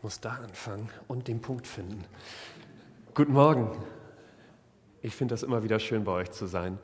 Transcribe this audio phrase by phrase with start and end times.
[0.00, 2.06] Ich muss da anfangen und den Punkt finden.
[3.12, 3.76] Guten Morgen.
[5.02, 6.78] Ich finde das immer wieder schön, bei euch zu sein.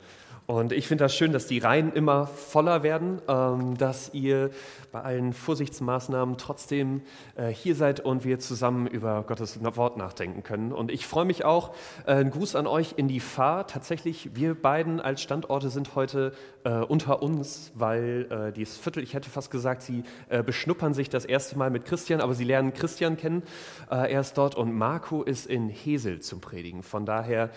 [0.47, 4.49] Und ich finde das schön, dass die Reihen immer voller werden, ähm, dass ihr
[4.93, 7.01] bei allen Vorsichtsmaßnahmen trotzdem
[7.35, 10.71] äh, hier seid und wir zusammen über Gottes Wort nachdenken können.
[10.71, 11.75] Und ich freue mich auch,
[12.05, 13.67] äh, ein Gruß an euch in die Fahr.
[13.67, 16.31] Tatsächlich, wir beiden als Standorte sind heute
[16.63, 20.03] äh, unter uns, weil dieses Viertel, ich hätte fast gesagt, sie
[20.45, 23.43] beschnuppern sich das erste Mal mit Christian, aber sie lernen Christian kennen.
[23.89, 26.83] er ist dort und Marco ist in Hesel zum Predigen.
[26.83, 27.49] Von daher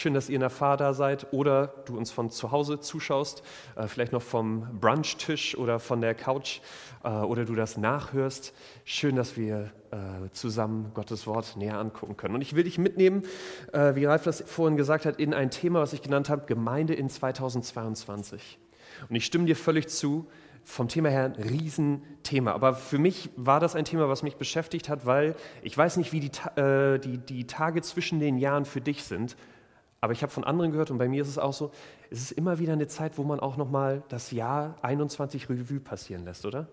[0.00, 3.42] schön, dass ihr in der Fahr da seid oder du uns von zu Hause zuschaust,
[3.76, 6.60] äh, vielleicht noch vom Brunchtisch oder von der Couch
[7.04, 8.54] äh, oder du das nachhörst.
[8.84, 12.34] Schön, dass wir äh, zusammen Gottes Wort näher angucken können.
[12.34, 13.24] Und ich will dich mitnehmen,
[13.72, 17.08] wie Ralf das vorhin gesagt hat, in ein Thema, was ich genannt habe, Gemeinde in
[17.08, 18.58] 2022.
[19.08, 20.26] Und ich stimme dir völlig zu,
[20.64, 22.52] vom Thema her ein Riesenthema.
[22.52, 26.12] Aber für mich war das ein Thema, was mich beschäftigt hat, weil ich weiß nicht,
[26.12, 29.36] wie die, äh, die, die Tage zwischen den Jahren für dich sind.
[30.00, 31.72] Aber ich habe von anderen gehört und bei mir ist es auch so,
[32.10, 36.24] es ist immer wieder eine Zeit, wo man auch nochmal das Jahr 21 Revue passieren
[36.24, 36.68] lässt, oder?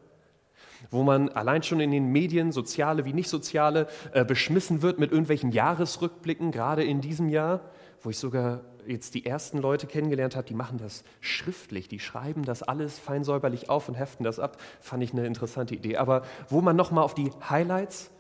[0.92, 5.12] Wo man allein schon in den Medien, soziale wie nicht soziale, äh, beschmissen wird mit
[5.12, 7.62] irgendwelchen Jahresrückblicken, gerade in diesem Jahr,
[8.02, 12.44] wo ich sogar jetzt die ersten Leute kennengelernt habe, die machen das schriftlich, die schreiben
[12.44, 15.98] das alles feinsäuberlich auf und heften das ab, fand ich eine interessante Idee.
[15.98, 18.12] Aber wo man nochmal auf die Highlights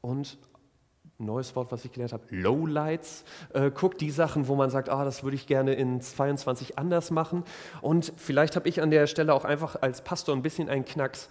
[0.00, 0.38] und
[1.18, 5.04] neues Wort, was ich gelernt habe, Lowlights, äh, guckt, die Sachen, wo man sagt, ah,
[5.04, 7.44] das würde ich gerne in 22 anders machen.
[7.80, 11.28] Und vielleicht habe ich an der Stelle auch einfach als Pastor ein bisschen einen Knacks,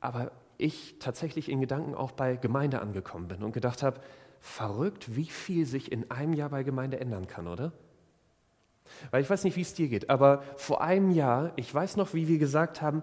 [0.00, 4.00] aber ich tatsächlich in Gedanken auch bei Gemeinde angekommen bin und gedacht habe,
[4.40, 7.72] verrückt, wie viel sich in einem Jahr bei Gemeinde ändern kann, oder?
[9.10, 12.14] Weil ich weiß nicht, wie es dir geht, aber vor einem Jahr, ich weiß noch,
[12.14, 13.02] wie wir gesagt haben,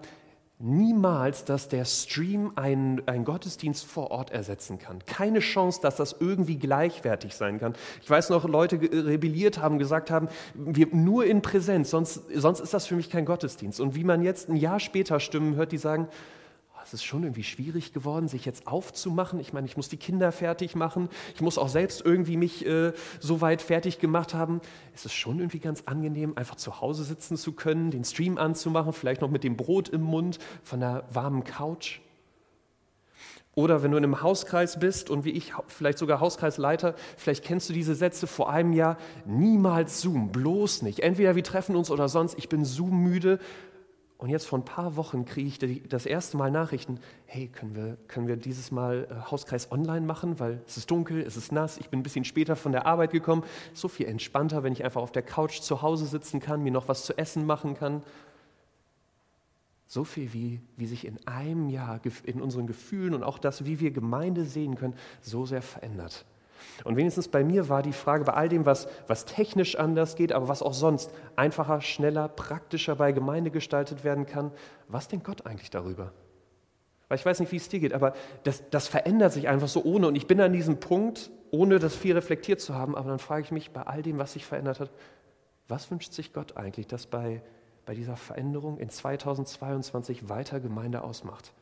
[0.58, 5.00] niemals, dass der Stream einen, einen Gottesdienst vor Ort ersetzen kann.
[5.04, 7.74] Keine Chance, dass das irgendwie gleichwertig sein kann.
[8.02, 12.72] Ich weiß noch, Leute rebelliert haben, gesagt haben, wir nur in Präsenz, sonst, sonst ist
[12.72, 13.80] das für mich kein Gottesdienst.
[13.80, 16.08] Und wie man jetzt ein Jahr später Stimmen hört, die sagen,
[16.84, 19.40] es ist schon irgendwie schwierig geworden, sich jetzt aufzumachen.
[19.40, 21.08] Ich meine, ich muss die Kinder fertig machen.
[21.34, 24.60] Ich muss auch selbst irgendwie mich äh, so weit fertig gemacht haben.
[24.94, 28.92] Es ist schon irgendwie ganz angenehm, einfach zu Hause sitzen zu können, den Stream anzumachen,
[28.92, 32.00] vielleicht noch mit dem Brot im Mund von einer warmen Couch.
[33.56, 37.68] Oder wenn du in einem Hauskreis bist und wie ich vielleicht sogar Hauskreisleiter, vielleicht kennst
[37.68, 41.00] du diese Sätze vor einem Jahr, niemals Zoom, bloß nicht.
[41.00, 43.38] Entweder wir treffen uns oder sonst, ich bin Zoom müde
[44.16, 47.96] und jetzt vor ein paar Wochen kriege ich das erste Mal Nachrichten, hey, können wir,
[48.06, 51.78] können wir dieses Mal äh, Hauskreis online machen, weil es ist dunkel, es ist nass,
[51.78, 53.42] ich bin ein bisschen später von der Arbeit gekommen.
[53.72, 56.88] So viel entspannter, wenn ich einfach auf der Couch zu Hause sitzen kann, mir noch
[56.88, 58.02] was zu essen machen kann.
[59.86, 63.80] So viel, wie, wie sich in einem Jahr in unseren Gefühlen und auch das, wie
[63.80, 66.24] wir Gemeinde sehen können, so sehr verändert.
[66.82, 70.32] Und wenigstens bei mir war die Frage, bei all dem, was, was technisch anders geht,
[70.32, 74.50] aber was auch sonst einfacher, schneller, praktischer bei Gemeinde gestaltet werden kann,
[74.88, 76.12] was denkt Gott eigentlich darüber?
[77.08, 79.84] Weil ich weiß nicht, wie es dir geht, aber das, das verändert sich einfach so
[79.84, 80.08] ohne.
[80.08, 83.42] Und ich bin an diesem Punkt, ohne das viel reflektiert zu haben, aber dann frage
[83.42, 84.90] ich mich bei all dem, was sich verändert hat,
[85.68, 87.42] was wünscht sich Gott eigentlich, dass bei,
[87.86, 91.52] bei dieser Veränderung in 2022 weiter Gemeinde ausmacht,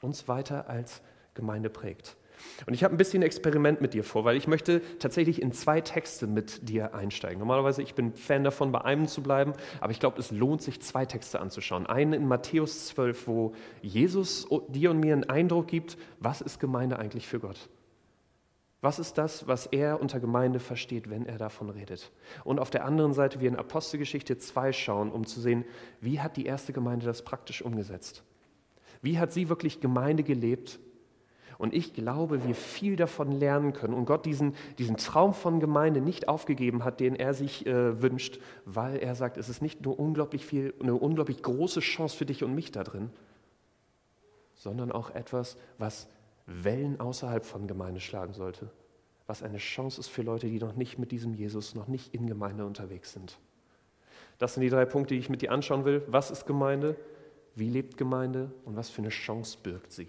[0.00, 1.00] uns weiter als
[1.34, 2.16] Gemeinde prägt?
[2.66, 5.80] Und ich habe ein bisschen Experiment mit dir vor, weil ich möchte tatsächlich in zwei
[5.80, 7.38] Texte mit dir einsteigen.
[7.38, 10.80] Normalerweise, ich bin Fan davon, bei einem zu bleiben, aber ich glaube, es lohnt sich,
[10.80, 11.86] zwei Texte anzuschauen.
[11.86, 16.98] Einen in Matthäus 12, wo Jesus dir und mir einen Eindruck gibt, was ist Gemeinde
[16.98, 17.68] eigentlich für Gott?
[18.80, 22.12] Was ist das, was er unter Gemeinde versteht, wenn er davon redet?
[22.44, 25.64] Und auf der anderen Seite wir in Apostelgeschichte 2 schauen, um zu sehen,
[26.00, 28.22] wie hat die erste Gemeinde das praktisch umgesetzt?
[29.02, 30.78] Wie hat sie wirklich Gemeinde gelebt
[31.58, 36.00] und ich glaube, wir viel davon lernen können und Gott diesen, diesen Traum von Gemeinde
[36.00, 39.98] nicht aufgegeben hat, den er sich äh, wünscht, weil er sagt, es ist nicht nur
[39.98, 43.10] unglaublich viel, eine unglaublich große Chance für dich und mich da drin,
[44.54, 46.08] sondern auch etwas, was
[46.46, 48.70] Wellen außerhalb von Gemeinde schlagen sollte,
[49.26, 52.28] was eine Chance ist für Leute, die noch nicht mit diesem Jesus, noch nicht in
[52.28, 53.36] Gemeinde unterwegs sind.
[54.38, 56.02] Das sind die drei Punkte, die ich mit dir anschauen will.
[56.06, 56.96] Was ist Gemeinde?
[57.56, 58.52] Wie lebt Gemeinde?
[58.64, 60.06] Und was für eine Chance birgt sie?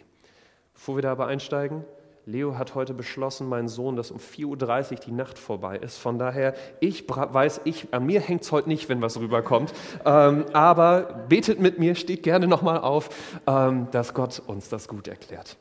[0.80, 1.84] Bevor wir da aber einsteigen,
[2.26, 5.98] Leo hat heute beschlossen, mein Sohn, dass um 4.30 Uhr die Nacht vorbei ist.
[5.98, 9.74] Von daher, ich weiß, ich, an mir hängt es heute nicht, wenn was rüberkommt.
[10.06, 13.10] Ähm, aber betet mit mir, steht gerne nochmal auf,
[13.46, 15.58] ähm, dass Gott uns das gut erklärt.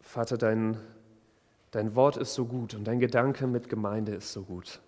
[0.00, 0.76] Vater, dein,
[1.72, 4.80] dein Wort ist so gut und dein Gedanke mit Gemeinde ist so gut.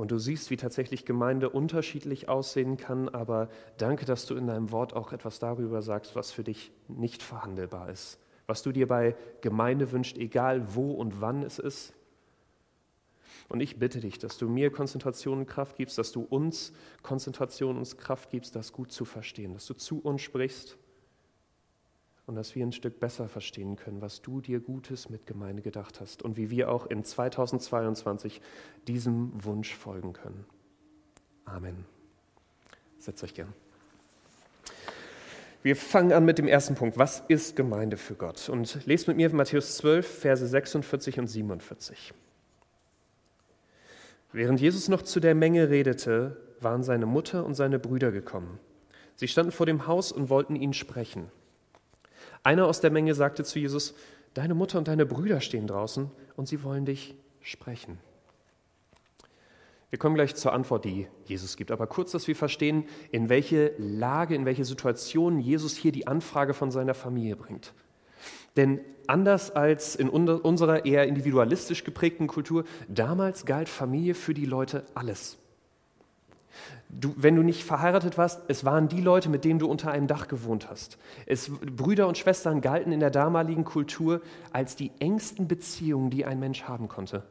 [0.00, 4.72] Und du siehst, wie tatsächlich Gemeinde unterschiedlich aussehen kann, aber danke, dass du in deinem
[4.72, 8.18] Wort auch etwas darüber sagst, was für dich nicht verhandelbar ist.
[8.46, 11.92] Was du dir bei Gemeinde wünschst, egal wo und wann es ist.
[13.50, 17.76] Und ich bitte dich, dass du mir Konzentration und Kraft gibst, dass du uns Konzentration
[17.76, 20.78] und Kraft gibst, das gut zu verstehen, dass du zu uns sprichst
[22.30, 26.00] und dass wir ein Stück besser verstehen können, was du dir Gutes mit Gemeinde gedacht
[26.00, 28.40] hast und wie wir auch in 2022
[28.86, 30.44] diesem Wunsch folgen können.
[31.44, 31.84] Amen.
[33.00, 33.52] Setzt euch gern.
[35.64, 36.98] Wir fangen an mit dem ersten Punkt.
[36.98, 38.48] Was ist Gemeinde für Gott?
[38.48, 42.14] Und lest mit mir Matthäus 12, Verse 46 und 47.
[44.32, 48.60] Während Jesus noch zu der Menge redete, waren seine Mutter und seine Brüder gekommen.
[49.16, 51.32] Sie standen vor dem Haus und wollten ihn sprechen.
[52.42, 53.94] Einer aus der Menge sagte zu Jesus,
[54.34, 57.98] Deine Mutter und deine Brüder stehen draußen und sie wollen dich sprechen.
[59.90, 61.72] Wir kommen gleich zur Antwort, die Jesus gibt.
[61.72, 66.54] Aber kurz, dass wir verstehen, in welche Lage, in welche Situation Jesus hier die Anfrage
[66.54, 67.74] von seiner Familie bringt.
[68.56, 74.84] Denn anders als in unserer eher individualistisch geprägten Kultur, damals galt Familie für die Leute
[74.94, 75.39] alles.
[76.92, 80.06] Du, wenn du nicht verheiratet warst, es waren die Leute, mit denen du unter einem
[80.06, 80.98] Dach gewohnt hast.
[81.26, 84.22] Es, Brüder und Schwestern galten in der damaligen Kultur
[84.52, 87.22] als die engsten Beziehungen, die ein Mensch haben konnte.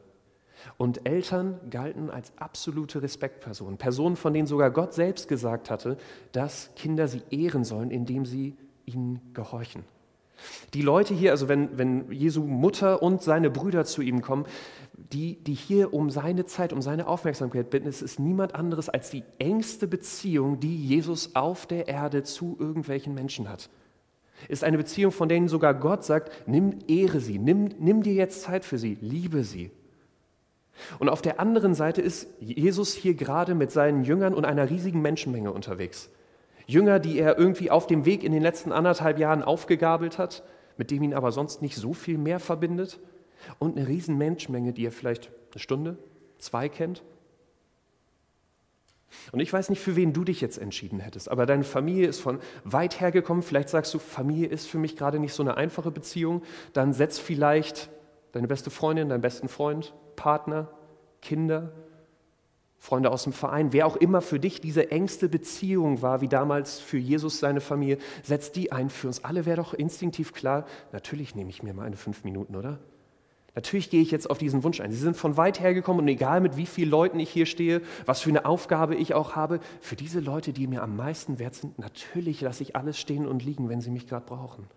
[0.76, 5.96] Und Eltern galten als absolute Respektpersonen, Personen, von denen sogar Gott selbst gesagt hatte,
[6.32, 9.84] dass Kinder sie ehren sollen, indem sie ihnen gehorchen.
[10.74, 14.46] Die Leute hier, also wenn, wenn Jesu Mutter und seine Brüder zu ihm kommen,
[15.12, 19.10] die, die hier um seine Zeit, um seine Aufmerksamkeit bitten, es ist niemand anderes als
[19.10, 23.70] die engste Beziehung, die Jesus auf der Erde zu irgendwelchen Menschen hat.
[24.48, 28.42] Ist eine Beziehung, von denen sogar Gott sagt, nimm, ehre sie, nimm, nimm dir jetzt
[28.42, 29.70] Zeit für sie, liebe sie.
[30.98, 35.02] Und auf der anderen Seite ist Jesus hier gerade mit seinen Jüngern und einer riesigen
[35.02, 36.08] Menschenmenge unterwegs.
[36.66, 40.42] Jünger, die er irgendwie auf dem Weg in den letzten anderthalb Jahren aufgegabelt hat,
[40.76, 43.00] mit dem ihn aber sonst nicht so viel mehr verbindet.
[43.58, 45.98] Und eine riesen Menschenmenge, die er vielleicht eine Stunde,
[46.38, 47.02] zwei kennt.
[49.32, 52.20] Und ich weiß nicht, für wen du dich jetzt entschieden hättest, aber deine Familie ist
[52.20, 53.42] von weit her gekommen.
[53.42, 56.42] Vielleicht sagst du, Familie ist für mich gerade nicht so eine einfache Beziehung.
[56.72, 57.90] Dann setz vielleicht
[58.32, 60.68] deine beste Freundin, deinen besten Freund, Partner,
[61.20, 61.72] Kinder,
[62.78, 66.80] Freunde aus dem Verein, wer auch immer für dich diese engste Beziehung war, wie damals
[66.80, 68.88] für Jesus seine Familie, setz die ein.
[68.88, 72.56] Für uns alle wäre doch instinktiv klar, natürlich nehme ich mir mal eine fünf Minuten,
[72.56, 72.78] oder?
[73.54, 74.92] Natürlich gehe ich jetzt auf diesen Wunsch ein.
[74.92, 77.82] Sie sind von weit her gekommen und egal mit wie vielen Leuten ich hier stehe,
[78.06, 81.56] was für eine Aufgabe ich auch habe, für diese Leute, die mir am meisten wert
[81.56, 84.68] sind, natürlich lasse ich alles stehen und liegen, wenn sie mich gerade brauchen.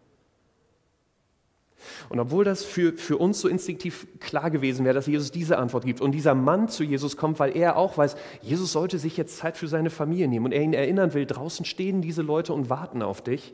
[2.09, 5.85] Und obwohl das für, für uns so instinktiv klar gewesen wäre, dass Jesus diese Antwort
[5.85, 9.37] gibt und dieser Mann zu Jesus kommt, weil er auch weiß, Jesus sollte sich jetzt
[9.37, 12.69] Zeit für seine Familie nehmen und er ihn erinnern will, draußen stehen diese Leute und
[12.69, 13.53] warten auf dich.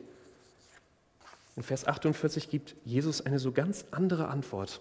[1.56, 4.80] In Vers 48 gibt Jesus eine so ganz andere Antwort.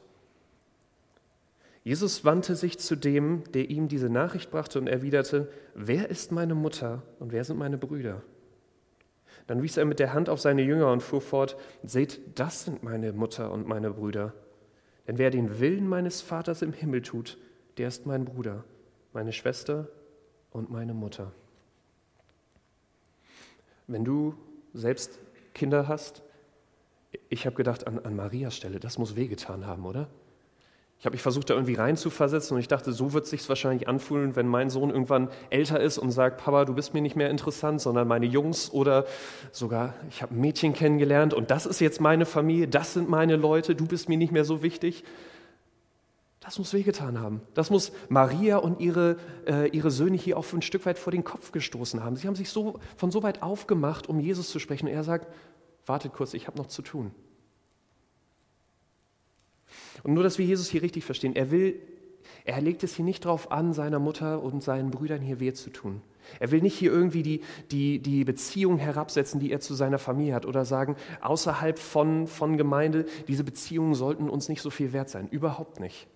[1.89, 6.53] Jesus wandte sich zu dem, der ihm diese Nachricht brachte und erwiderte, wer ist meine
[6.53, 8.21] Mutter und wer sind meine Brüder?
[9.47, 12.83] Dann wies er mit der Hand auf seine Jünger und fuhr fort, seht, das sind
[12.83, 14.35] meine Mutter und meine Brüder.
[15.07, 17.39] Denn wer den Willen meines Vaters im Himmel tut,
[17.79, 18.65] der ist mein Bruder,
[19.11, 19.87] meine Schwester
[20.51, 21.31] und meine Mutter.
[23.87, 24.35] Wenn du
[24.75, 25.17] selbst
[25.55, 26.21] Kinder hast,
[27.29, 30.07] ich habe gedacht, an, an Marias Stelle, das muss wehgetan haben, oder?
[30.99, 33.87] Ich habe mich versucht, da irgendwie reinzuversetzen und ich dachte, so wird es sich wahrscheinlich
[33.87, 37.29] anfühlen, wenn mein Sohn irgendwann älter ist und sagt, Papa, du bist mir nicht mehr
[37.29, 39.05] interessant, sondern meine Jungs oder
[39.53, 43.37] sogar, ich habe ein Mädchen kennengelernt und das ist jetzt meine Familie, das sind meine
[43.37, 45.05] Leute, du bist mir nicht mehr so wichtig.
[46.41, 47.41] Das muss wehgetan haben.
[47.53, 51.23] Das muss Maria und ihre, äh, ihre Söhne hier auch ein Stück weit vor den
[51.23, 52.15] Kopf gestoßen haben.
[52.15, 54.87] Sie haben sich so, von so weit aufgemacht, um Jesus zu sprechen.
[54.87, 55.27] Und er sagt,
[55.85, 57.11] wartet kurz, ich habe noch zu tun.
[60.03, 61.79] Und nur, dass wir Jesus hier richtig verstehen, er will,
[62.45, 65.69] er legt es hier nicht darauf an, seiner Mutter und seinen Brüdern hier weh zu
[65.69, 66.01] tun.
[66.39, 67.41] Er will nicht hier irgendwie die,
[67.71, 72.57] die, die Beziehung herabsetzen, die er zu seiner Familie hat oder sagen, außerhalb von, von
[72.57, 75.27] Gemeinde, diese Beziehungen sollten uns nicht so viel wert sein.
[75.29, 76.07] Überhaupt nicht.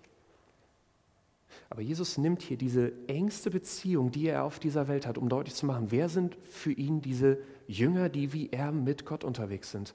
[1.70, 5.54] Aber Jesus nimmt hier diese engste Beziehung, die er auf dieser Welt hat, um deutlich
[5.54, 9.94] zu machen, wer sind für ihn diese Jünger, die wie er mit Gott unterwegs sind.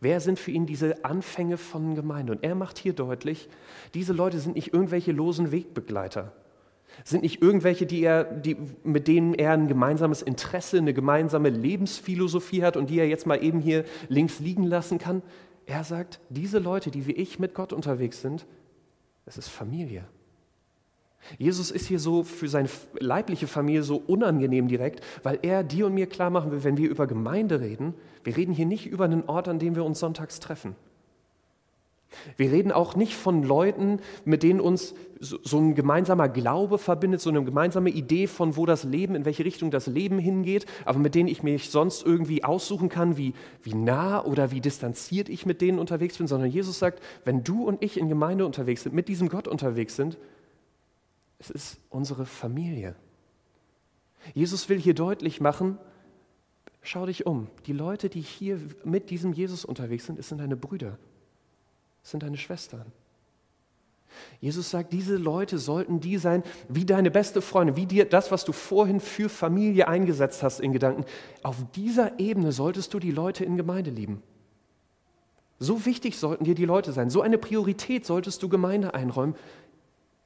[0.00, 2.32] Wer sind für ihn diese Anfänge von Gemeinde?
[2.32, 3.48] Und er macht hier deutlich,
[3.94, 6.32] diese Leute sind nicht irgendwelche losen Wegbegleiter,
[7.04, 12.62] sind nicht irgendwelche, die er, die, mit denen er ein gemeinsames Interesse, eine gemeinsame Lebensphilosophie
[12.62, 15.22] hat und die er jetzt mal eben hier links liegen lassen kann.
[15.66, 18.46] Er sagt, diese Leute, die wie ich mit Gott unterwegs sind,
[19.26, 20.04] es ist Familie.
[21.38, 25.94] Jesus ist hier so für seine leibliche Familie so unangenehm direkt, weil er dir und
[25.94, 29.24] mir klar machen will, wenn wir über Gemeinde reden, wir reden hier nicht über einen
[29.24, 30.76] Ort, an dem wir uns sonntags treffen.
[32.36, 37.30] Wir reden auch nicht von Leuten, mit denen uns so ein gemeinsamer Glaube verbindet, so
[37.30, 41.14] eine gemeinsame Idee von, wo das Leben, in welche Richtung das Leben hingeht, aber mit
[41.14, 45.60] denen ich mich sonst irgendwie aussuchen kann, wie, wie nah oder wie distanziert ich mit
[45.60, 49.08] denen unterwegs bin, sondern Jesus sagt, wenn du und ich in Gemeinde unterwegs sind, mit
[49.08, 50.18] diesem Gott unterwegs sind,
[51.38, 52.94] es ist unsere Familie.
[54.32, 55.78] Jesus will hier deutlich machen,
[56.82, 60.56] schau dich um, die Leute, die hier mit diesem Jesus unterwegs sind, es sind deine
[60.56, 60.98] Brüder,
[62.02, 62.86] es sind deine Schwestern.
[64.40, 68.44] Jesus sagt, diese Leute sollten die sein, wie deine beste Freundin, wie dir das, was
[68.44, 71.04] du vorhin für Familie eingesetzt hast in Gedanken.
[71.42, 74.22] Auf dieser Ebene solltest du die Leute in Gemeinde lieben.
[75.58, 77.10] So wichtig sollten dir die Leute sein.
[77.10, 79.34] So eine Priorität solltest du Gemeinde einräumen,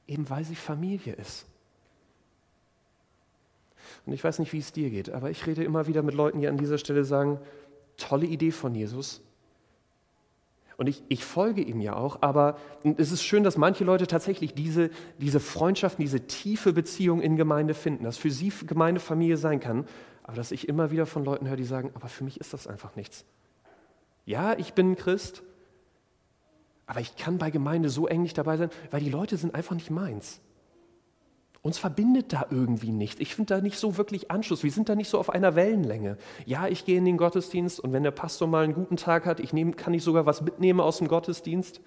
[0.09, 1.47] eben weil sie Familie ist.
[4.05, 6.41] Und ich weiß nicht, wie es dir geht, aber ich rede immer wieder mit Leuten,
[6.41, 7.39] die an dieser Stelle sagen,
[7.97, 9.23] tolle Idee von Jesus,
[10.79, 12.57] und ich, ich folge ihm ja auch, aber
[12.97, 17.75] es ist schön, dass manche Leute tatsächlich diese, diese Freundschaften, diese tiefe Beziehung in Gemeinde
[17.75, 19.87] finden, dass für sie Gemeindefamilie sein kann,
[20.23, 22.69] aber dass ich immer wieder von Leuten höre, die sagen, aber für mich ist das
[22.69, 23.25] einfach nichts.
[24.25, 25.43] Ja, ich bin Christ,
[26.89, 29.75] aber ich kann bei Gemeinde so eng nicht dabei sein, weil die Leute sind einfach
[29.75, 30.41] nicht meins.
[31.61, 33.21] Uns verbindet da irgendwie nichts.
[33.21, 34.65] Ich finde da nicht so wirklich Anschluss.
[34.65, 36.17] Wir sind da nicht so auf einer Wellenlänge.
[36.47, 39.39] Ja, ich gehe in den Gottesdienst und wenn der Pastor mal einen guten Tag hat,
[39.39, 41.83] ich nehm, kann ich sogar was mitnehmen aus dem Gottesdienst.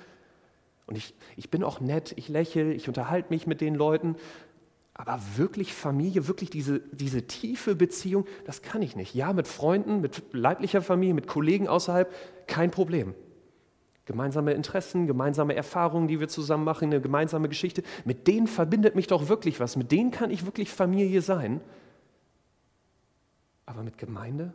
[0.85, 4.17] Und ich, ich bin auch nett, ich lächle, ich unterhalte mich mit den Leuten.
[4.93, 9.15] Aber wirklich Familie, wirklich diese, diese tiefe Beziehung, das kann ich nicht.
[9.15, 12.13] Ja, mit Freunden, mit leiblicher Familie, mit Kollegen außerhalb,
[12.45, 13.15] kein Problem.
[14.05, 17.83] Gemeinsame Interessen, gemeinsame Erfahrungen, die wir zusammen machen, eine gemeinsame Geschichte.
[18.03, 19.75] Mit denen verbindet mich doch wirklich was.
[19.75, 21.61] Mit denen kann ich wirklich Familie sein.
[23.65, 24.53] Aber mit Gemeinde,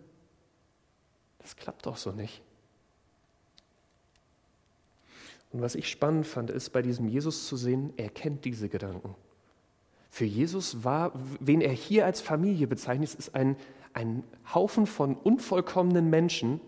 [1.38, 2.42] das klappt doch so nicht.
[5.52, 9.14] Und was ich spannend fand, ist bei diesem Jesus zu sehen, er kennt diese Gedanken.
[10.10, 13.56] Für Jesus war, wen er hier als Familie bezeichnet, ist ein,
[13.92, 14.24] ein
[14.54, 16.60] Haufen von unvollkommenen Menschen,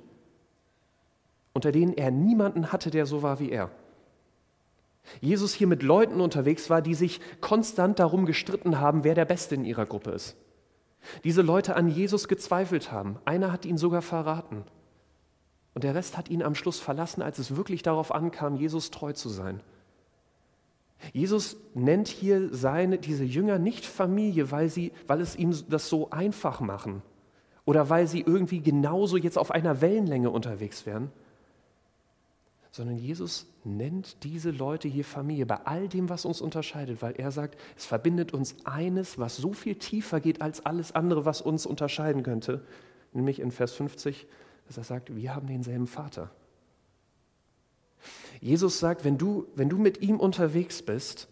[1.53, 3.71] unter denen er niemanden hatte, der so war wie er.
[5.21, 9.55] Jesus hier mit Leuten unterwegs war, die sich konstant darum gestritten haben, wer der Beste
[9.55, 10.37] in ihrer Gruppe ist.
[11.25, 13.19] Diese Leute an Jesus gezweifelt haben.
[13.25, 14.65] Einer hat ihn sogar verraten.
[15.75, 19.13] Und der Rest hat ihn am Schluss verlassen, als es wirklich darauf ankam, Jesus treu
[19.13, 19.61] zu sein.
[21.13, 26.11] Jesus nennt hier seine, diese Jünger nicht Familie, weil, sie, weil es ihm das so
[26.11, 27.03] einfach machen
[27.65, 31.13] oder weil sie irgendwie genauso jetzt auf einer Wellenlänge unterwegs wären,
[32.79, 37.33] sondern Jesus nennt diese Leute hier Familie bei all dem, was uns unterscheidet, weil er
[37.33, 41.67] sagt, es verbindet uns eines, was so viel tiefer geht als alles andere, was uns
[41.67, 42.65] unterscheiden könnte,
[43.13, 44.29] nämlich in Vers 50,
[44.69, 46.31] dass er sagt, wir haben denselben Vater.
[48.41, 51.27] Jesus sagt, wenn du, wenn du mit ihm unterwegs bist,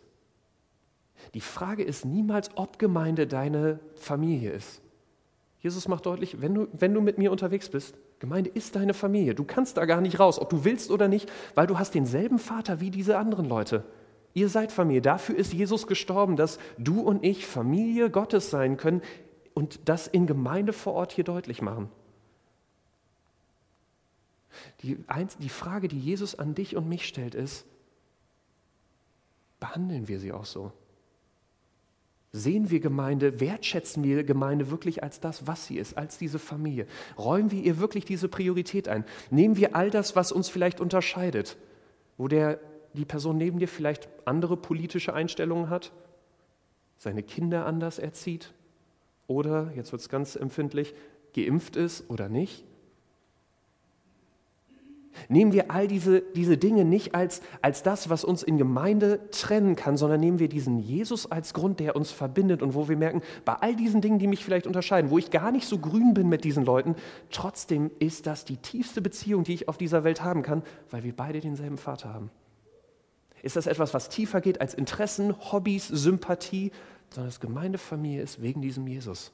[1.33, 4.83] die Frage ist niemals, ob Gemeinde deine Familie ist.
[5.61, 9.35] Jesus macht deutlich, wenn du, wenn du mit mir unterwegs bist, Gemeinde ist deine Familie.
[9.35, 12.39] Du kannst da gar nicht raus, ob du willst oder nicht, weil du hast denselben
[12.39, 13.85] Vater wie diese anderen Leute.
[14.33, 15.03] Ihr seid Familie.
[15.03, 19.03] Dafür ist Jesus gestorben, dass du und ich Familie Gottes sein können
[19.55, 21.91] und das in Gemeinde vor Ort hier deutlich machen.
[24.83, 24.99] Die,
[25.41, 27.67] die Frage, die Jesus an dich und mich stellt, ist,
[29.61, 30.73] behandeln wir sie auch so?
[32.37, 36.87] Sehen wir Gemeinde, wertschätzen wir Gemeinde wirklich als das, was sie ist, als diese Familie?
[37.17, 39.07] Räumen wir ihr wirklich diese Priorität ein?
[39.31, 41.57] Nehmen wir all das, was uns vielleicht unterscheidet,
[42.19, 42.61] wo der,
[42.93, 45.93] die Person neben dir vielleicht andere politische Einstellungen hat,
[46.99, 48.53] seine Kinder anders erzieht
[49.27, 50.95] oder, jetzt wird es ganz empfindlich,
[51.35, 52.65] geimpft ist oder nicht?
[55.29, 59.77] Nehmen wir all diese, diese Dinge nicht als, als das, was uns in Gemeinde trennen
[59.77, 63.23] kann, sondern nehmen wir diesen Jesus als Grund, der uns verbindet und wo wir merken,
[63.45, 66.29] bei all diesen Dingen, die mich vielleicht unterscheiden, wo ich gar nicht so grün bin
[66.29, 66.97] mit diesen Leuten,
[67.31, 71.15] trotzdem ist das die tiefste Beziehung, die ich auf dieser Welt haben kann, weil wir
[71.15, 72.31] beide denselben Vater haben.
[73.43, 76.73] Ist das etwas, was tiefer geht als Interessen, Hobbys, Sympathie,
[77.11, 79.33] sondern das Gemeindefamilie ist wegen diesem Jesus.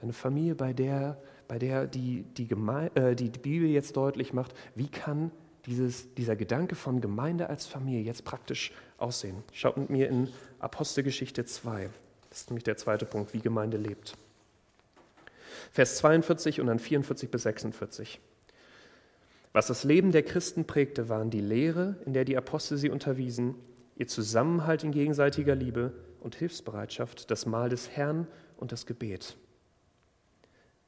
[0.00, 2.48] Eine Familie, bei der bei der die, die,
[2.94, 5.30] äh, die, die Bibel jetzt deutlich macht, wie kann
[5.66, 9.42] dieses, dieser Gedanke von Gemeinde als Familie jetzt praktisch aussehen.
[9.52, 11.90] Schaut mit mir in Apostelgeschichte 2.
[12.28, 14.16] Das ist nämlich der zweite Punkt, wie Gemeinde lebt.
[15.72, 18.20] Vers 42 und dann 44 bis 46.
[19.52, 23.54] Was das Leben der Christen prägte, waren die Lehre, in der die Apostel sie unterwiesen,
[23.96, 29.36] ihr Zusammenhalt in gegenseitiger Liebe und Hilfsbereitschaft, das Mahl des Herrn und das Gebet.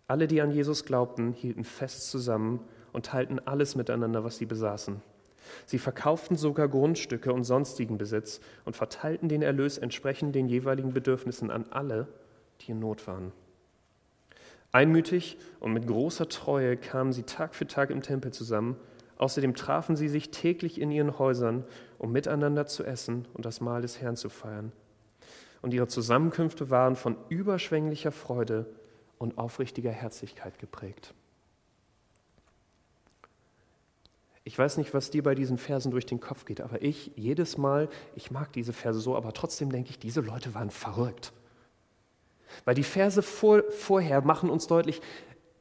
[0.09, 2.61] Alle, die an Jesus glaubten, hielten fest zusammen
[2.93, 5.03] und teilten alles miteinander, was sie besaßen.
[5.65, 11.51] Sie verkauften sogar Grundstücke und sonstigen Besitz und verteilten den Erlös entsprechend den jeweiligen Bedürfnissen
[11.51, 12.09] an alle,
[12.61, 13.33] die in Not waren.
[14.73, 18.77] Einmütig und mit großer Treue kamen sie Tag für Tag im Tempel zusammen.
[19.19, 21.65] Außerdem trafen sie sich täglich in ihren Häusern,
[21.99, 24.73] um miteinander zu essen und das Mahl des Herrn zu feiern.
[25.63, 28.67] Und ihre Zusammenkünfte waren von überschwänglicher Freude
[29.18, 31.14] und aufrichtiger Herzlichkeit geprägt.
[34.44, 37.58] Ich weiß nicht, was dir bei diesen Versen durch den Kopf geht, aber ich jedes
[37.58, 41.32] Mal, ich mag diese Verse so, aber trotzdem denke ich, diese Leute waren verrückt.
[42.64, 45.02] Weil die Verse vor, vorher machen uns deutlich,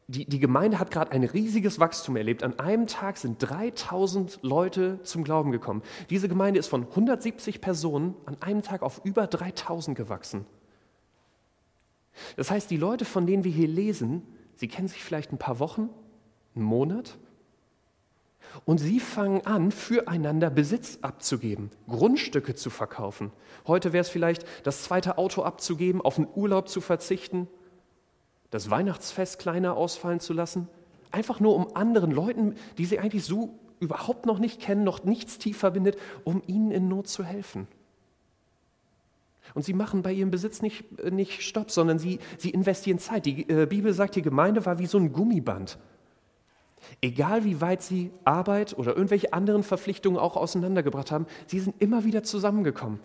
[0.07, 2.43] die, die Gemeinde hat gerade ein riesiges Wachstum erlebt.
[2.43, 5.81] An einem Tag sind 3000 Leute zum Glauben gekommen.
[6.12, 10.45] Diese Gemeinde ist von 170 Personen an einem Tag auf über 3000 gewachsen.
[12.36, 14.24] Das heißt, die Leute, von denen wir hier lesen,
[14.55, 15.89] sie kennen sich vielleicht ein paar Wochen,
[16.55, 17.17] einen Monat,
[18.63, 23.31] und sie fangen an, füreinander Besitz abzugeben, Grundstücke zu verkaufen.
[23.67, 27.48] Heute wäre es vielleicht, das zweite Auto abzugeben, auf einen Urlaub zu verzichten,
[28.51, 30.69] das Weihnachtsfest kleiner ausfallen zu lassen.
[31.12, 35.38] Einfach nur um anderen Leuten, die sie eigentlich so überhaupt noch nicht kennen, noch nichts
[35.38, 37.67] tief verbindet, um ihnen in Not zu helfen.
[39.54, 43.25] Und sie machen bei ihrem Besitz nicht, nicht Stopp, sondern sie, sie investieren Zeit.
[43.25, 45.78] Die äh, Bibel sagt, die Gemeinde war wie so ein Gummiband.
[47.02, 52.04] Egal wie weit sie Arbeit oder irgendwelche anderen Verpflichtungen auch auseinandergebracht haben, sie sind immer
[52.04, 53.00] wieder zusammengekommen.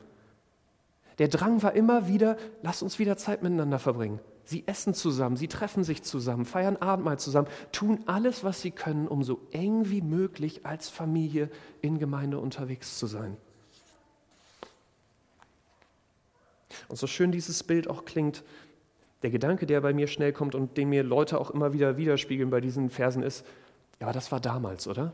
[1.19, 4.21] Der Drang war immer wieder, lass uns wieder Zeit miteinander verbringen.
[4.45, 9.07] Sie essen zusammen, sie treffen sich zusammen, feiern Abendmahl zusammen, tun alles, was sie können,
[9.07, 11.51] um so eng wie möglich als Familie
[11.83, 13.37] in Gemeinde unterwegs zu sein.
[16.89, 18.43] Und so schön dieses Bild auch klingt,
[19.23, 22.51] der Gedanke, der bei mir schnell kommt und den mir Leute auch immer wieder widerspiegeln
[22.51, 23.45] bei diesen Versen ist,
[24.01, 25.13] ja, aber das war damals, oder?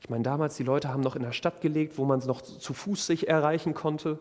[0.00, 2.40] Ich meine, damals, die Leute haben noch in der Stadt gelebt, wo man es noch
[2.40, 4.18] zu Fuß sich erreichen konnte.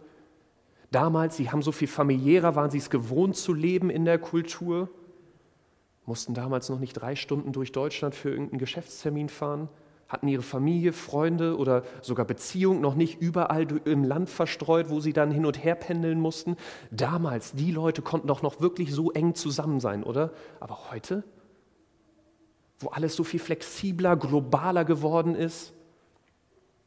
[0.90, 4.90] Damals, sie haben so viel familiärer, waren sie es gewohnt zu leben in der Kultur,
[6.06, 9.70] mussten damals noch nicht drei Stunden durch Deutschland für irgendeinen Geschäftstermin fahren,
[10.12, 15.14] hatten ihre Familie, Freunde oder sogar Beziehungen noch nicht überall im Land verstreut, wo sie
[15.14, 16.58] dann hin und her pendeln mussten.
[16.92, 20.32] Damals, die Leute konnten doch noch wirklich so eng zusammen sein, oder?
[20.60, 21.24] Aber heute?
[22.82, 25.74] wo alles so viel flexibler, globaler geworden ist.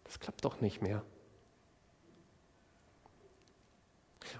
[0.04, 1.02] Das klappt doch nicht mehr.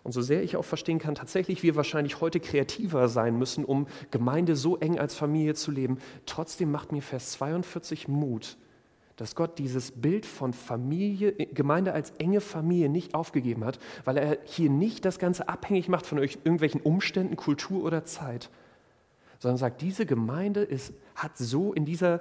[0.02, 3.86] Und so sehr ich auch verstehen kann, tatsächlich wir wahrscheinlich heute kreativer sein müssen, um
[4.10, 8.56] Gemeinde so eng als Familie zu leben, trotzdem macht mir Vers 42 Mut,
[9.16, 14.38] dass Gott dieses Bild von Familie, Gemeinde als enge Familie nicht aufgegeben hat, weil er
[14.44, 18.50] hier nicht das Ganze abhängig macht von irgendwelchen Umständen, Kultur oder Zeit,
[19.38, 22.20] sondern sagt, diese Gemeinde ist, hat so in dieser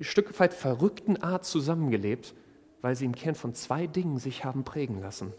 [0.00, 2.34] Stück weit verrückten Art zusammengelebt,
[2.82, 5.32] weil sie im Kern von zwei Dingen sich haben prägen lassen.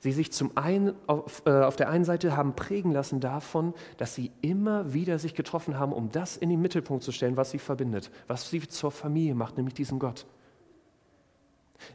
[0.00, 4.14] Sie sich zum einen auf, äh, auf der einen Seite haben prägen lassen davon, dass
[4.14, 7.58] sie immer wieder sich getroffen haben, um das in den Mittelpunkt zu stellen, was sie
[7.58, 10.26] verbindet, was sie zur Familie macht, nämlich diesen Gott.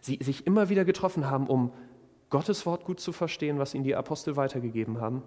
[0.02, 1.72] Sie sich immer wieder getroffen haben, um
[2.30, 5.24] Gottes Wort gut zu verstehen, was ihnen die Apostel weitergegeben haben,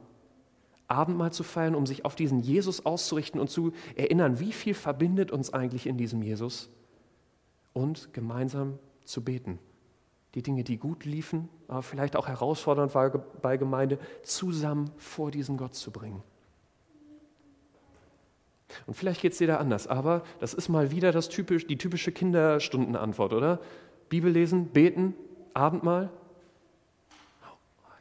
[0.87, 5.31] Abendmahl zu feiern, um sich auf diesen Jesus auszurichten und zu erinnern, wie viel verbindet
[5.31, 6.69] uns eigentlich in diesem Jesus
[7.73, 9.59] und gemeinsam zu beten.
[10.35, 15.57] Die Dinge, die gut liefen, aber vielleicht auch herausfordernd war bei Gemeinde, zusammen vor diesen
[15.57, 16.23] Gott zu bringen.
[18.87, 21.77] Und vielleicht geht es dir da anders, aber das ist mal wieder das typisch, die
[21.77, 23.61] typische Kinderstundenantwort, oder?
[24.09, 25.15] Bibel lesen, beten,
[25.55, 26.11] Abendmahl,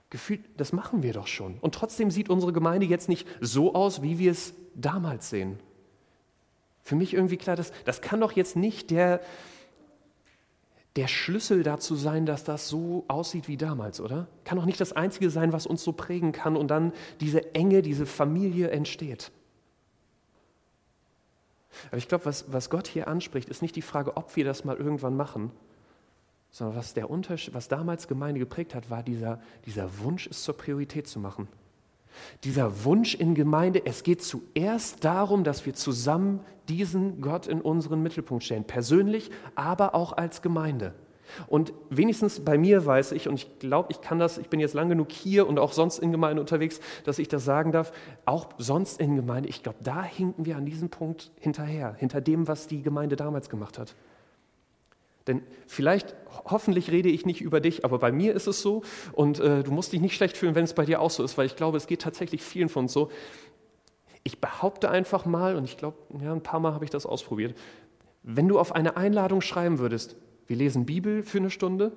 [0.09, 1.57] Gefühlt, das machen wir doch schon.
[1.61, 5.59] Und trotzdem sieht unsere Gemeinde jetzt nicht so aus, wie wir es damals sehen.
[6.81, 9.21] Für mich irgendwie klar, das, das kann doch jetzt nicht der,
[10.95, 14.27] der Schlüssel dazu sein, dass das so aussieht wie damals, oder?
[14.43, 17.81] Kann doch nicht das Einzige sein, was uns so prägen kann und dann diese Enge,
[17.81, 19.31] diese Familie entsteht.
[21.87, 24.65] Aber ich glaube, was, was Gott hier anspricht, ist nicht die Frage, ob wir das
[24.65, 25.51] mal irgendwann machen,
[26.51, 30.57] sondern was, der Unterschied, was damals Gemeinde geprägt hat, war dieser, dieser Wunsch, es zur
[30.57, 31.47] Priorität zu machen.
[32.43, 38.01] Dieser Wunsch in Gemeinde, es geht zuerst darum, dass wir zusammen diesen Gott in unseren
[38.01, 40.93] Mittelpunkt stellen, persönlich, aber auch als Gemeinde.
[41.47, 44.73] Und wenigstens bei mir weiß ich, und ich glaube, ich kann das, ich bin jetzt
[44.73, 47.91] lang genug hier und auch sonst in Gemeinde unterwegs, dass ich das sagen darf,
[48.25, 52.47] auch sonst in Gemeinde, ich glaube, da hinken wir an diesem Punkt hinterher, hinter dem,
[52.47, 53.95] was die Gemeinde damals gemacht hat.
[55.29, 56.15] Denn vielleicht,
[56.45, 58.81] hoffentlich rede ich nicht über dich, aber bei mir ist es so
[59.13, 61.37] und äh, du musst dich nicht schlecht fühlen, wenn es bei dir auch so ist,
[61.37, 63.11] weil ich glaube, es geht tatsächlich vielen von uns so.
[64.23, 67.55] Ich behaupte einfach mal, und ich glaube, ja, ein paar Mal habe ich das ausprobiert,
[68.23, 70.15] wenn du auf eine Einladung schreiben würdest,
[70.47, 71.91] wir lesen Bibel für eine Stunde,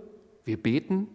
[0.44, 1.08] wir beten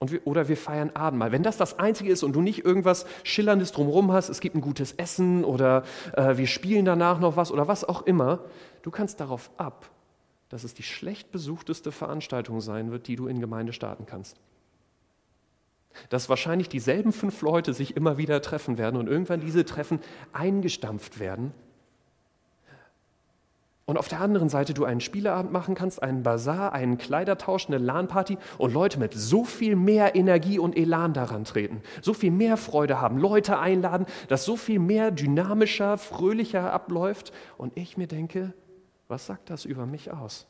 [0.00, 1.30] und wir, oder wir feiern Abendmahl.
[1.30, 4.60] Wenn das das Einzige ist und du nicht irgendwas Schillerndes drumherum hast, es gibt ein
[4.60, 8.40] gutes Essen oder äh, wir spielen danach noch was oder was auch immer,
[8.82, 9.88] du kannst darauf ab,
[10.48, 14.36] dass es die schlecht besuchteste Veranstaltung sein wird, die du in Gemeinde starten kannst.
[16.10, 20.00] Dass wahrscheinlich dieselben fünf Leute sich immer wieder treffen werden und irgendwann diese Treffen
[20.32, 21.52] eingestampft werden
[23.88, 27.78] und auf der anderen Seite du einen Spieleabend machen kannst, einen Bazar, einen Kleidertausch, eine
[27.78, 32.58] LAN-Party und Leute mit so viel mehr Energie und Elan daran treten, so viel mehr
[32.58, 37.32] Freude haben, Leute einladen, dass so viel mehr dynamischer, fröhlicher abläuft.
[37.56, 38.52] Und ich mir denke,
[39.08, 40.46] was sagt das über mich aus?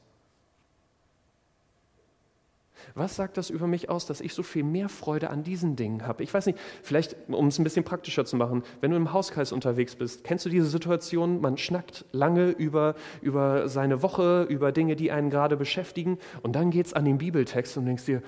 [2.94, 6.06] Was sagt das über mich aus, dass ich so viel mehr Freude an diesen Dingen
[6.06, 6.22] habe?
[6.22, 9.52] Ich weiß nicht, vielleicht, um es ein bisschen praktischer zu machen, wenn du im Hauskreis
[9.52, 14.96] unterwegs bist, kennst du diese Situation, man schnackt lange über, über seine Woche, über Dinge,
[14.96, 18.22] die einen gerade beschäftigen und dann geht es an den Bibeltext und denkst dir,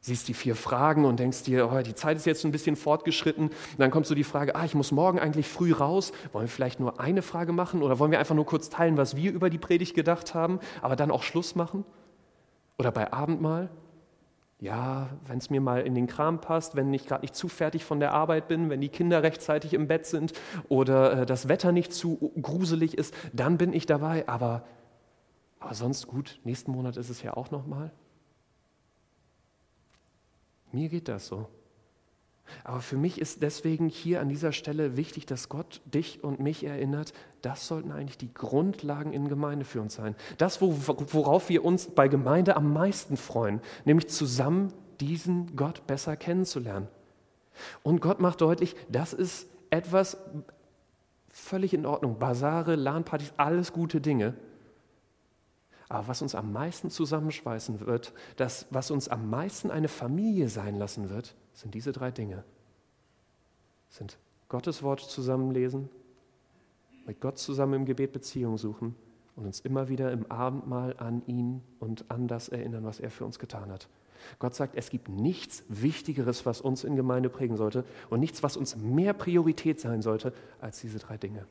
[0.00, 3.48] siehst die vier Fragen und denkst dir, oh, die Zeit ist jetzt ein bisschen fortgeschritten.
[3.48, 6.12] Und dann kommt so die Frage, ah, ich muss morgen eigentlich früh raus.
[6.32, 9.16] Wollen wir vielleicht nur eine Frage machen oder wollen wir einfach nur kurz teilen, was
[9.16, 11.84] wir über die Predigt gedacht haben, aber dann auch Schluss machen?
[12.78, 13.68] Oder bei Abendmahl?
[14.58, 17.84] Ja, wenn es mir mal in den Kram passt, wenn ich gerade nicht zu fertig
[17.84, 20.34] von der Arbeit bin, wenn die Kinder rechtzeitig im Bett sind
[20.68, 24.28] oder äh, das Wetter nicht zu gruselig ist, dann bin ich dabei.
[24.28, 24.64] Aber,
[25.60, 27.90] aber sonst gut, nächsten Monat ist es ja auch nochmal.
[30.72, 31.48] Mir geht das so.
[32.64, 36.64] Aber für mich ist deswegen hier an dieser Stelle wichtig, dass Gott dich und mich
[36.64, 40.16] erinnert, das sollten eigentlich die Grundlagen in Gemeinde für uns sein.
[40.38, 46.88] Das, worauf wir uns bei Gemeinde am meisten freuen, nämlich zusammen diesen Gott besser kennenzulernen.
[47.82, 50.16] Und Gott macht deutlich, das ist etwas
[51.28, 52.18] völlig in Ordnung.
[52.18, 54.34] Basare, LAN-Partys, alles gute Dinge.
[55.90, 60.76] Aber was uns am meisten zusammenschweißen wird, das, was uns am meisten eine Familie sein
[60.76, 62.44] lassen wird, sind diese drei Dinge.
[63.88, 64.16] Sind
[64.48, 65.90] Gottes Wort zusammenlesen,
[67.06, 68.94] mit Gott zusammen im Gebet Beziehung suchen
[69.34, 73.24] und uns immer wieder im Abendmahl an ihn und an das erinnern, was er für
[73.24, 73.88] uns getan hat.
[74.38, 78.56] Gott sagt, es gibt nichts Wichtigeres, was uns in Gemeinde prägen sollte und nichts, was
[78.56, 81.46] uns mehr Priorität sein sollte, als diese drei Dinge.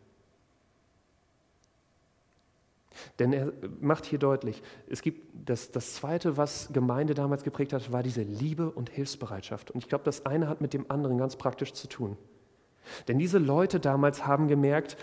[3.20, 7.92] Denn er macht hier deutlich, es gibt das, das Zweite, was Gemeinde damals geprägt hat,
[7.92, 9.72] war diese Liebe und Hilfsbereitschaft.
[9.72, 12.18] Und ich glaube, das eine hat mit dem anderen ganz praktisch zu tun.
[13.08, 14.98] Denn diese Leute damals haben gemerkt,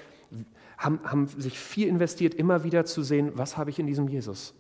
[0.79, 4.55] haben, haben sich viel investiert, immer wieder zu sehen, was habe ich in diesem Jesus.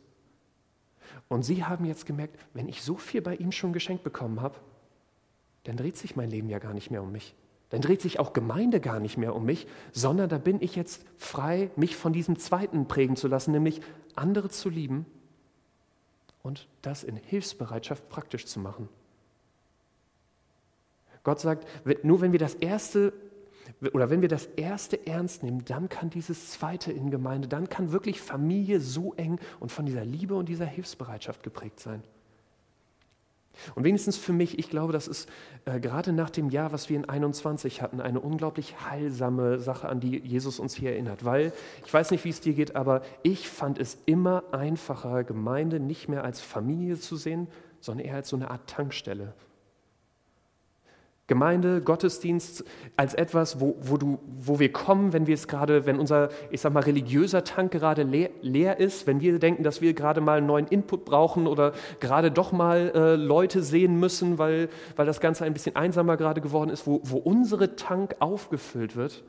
[1.28, 4.56] Und sie haben jetzt gemerkt, wenn ich so viel bei ihm schon geschenkt bekommen habe,
[5.64, 7.34] dann dreht sich mein Leben ja gar nicht mehr um mich.
[7.70, 11.04] Dann dreht sich auch Gemeinde gar nicht mehr um mich, sondern da bin ich jetzt
[11.16, 13.80] frei, mich von diesem Zweiten prägen zu lassen, nämlich
[14.14, 15.04] andere zu lieben
[16.42, 18.88] und das in Hilfsbereitschaft praktisch zu machen.
[21.24, 21.66] Gott sagt,
[22.04, 23.12] nur wenn wir das Erste
[23.92, 27.90] oder wenn wir das Erste ernst nehmen, dann kann dieses Zweite in Gemeinde, dann kann
[27.90, 32.04] wirklich Familie so eng und von dieser Liebe und dieser Hilfsbereitschaft geprägt sein.
[33.74, 35.28] Und wenigstens für mich, ich glaube, das ist
[35.64, 40.00] äh, gerade nach dem Jahr, was wir in 21 hatten, eine unglaublich heilsame Sache, an
[40.00, 41.24] die Jesus uns hier erinnert.
[41.24, 41.52] Weil,
[41.84, 46.08] ich weiß nicht, wie es dir geht, aber ich fand es immer einfacher, Gemeinde nicht
[46.08, 47.48] mehr als Familie zu sehen,
[47.80, 49.34] sondern eher als so eine Art Tankstelle,
[51.28, 52.64] Gemeinde, Gottesdienst
[52.96, 56.60] als etwas, wo, wo, du, wo wir kommen, wenn wir es gerade, wenn unser, ich
[56.60, 60.38] sag mal, religiöser Tank gerade leer, leer, ist, wenn wir denken, dass wir gerade mal
[60.38, 65.20] einen neuen Input brauchen oder gerade doch mal äh, Leute sehen müssen, weil, weil das
[65.20, 69.24] Ganze ein bisschen einsamer gerade geworden ist, wo, wo unsere Tank aufgefüllt wird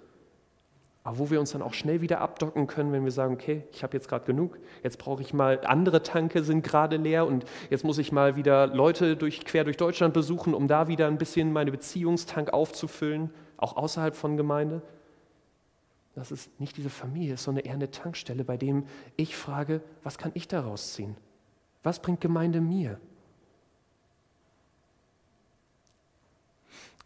[1.08, 3.82] aber wo wir uns dann auch schnell wieder abdocken können, wenn wir sagen, okay, ich
[3.82, 7.86] habe jetzt gerade genug, jetzt brauche ich mal, andere Tanke sind gerade leer und jetzt
[7.86, 11.54] muss ich mal wieder Leute durch, quer durch Deutschland besuchen, um da wieder ein bisschen
[11.54, 14.82] meine Beziehungstank aufzufüllen, auch außerhalb von Gemeinde.
[16.14, 18.84] Das ist nicht diese Familie, sondern eher eine Tankstelle, bei dem
[19.16, 21.16] ich frage, was kann ich daraus ziehen?
[21.84, 23.00] Was bringt Gemeinde mir?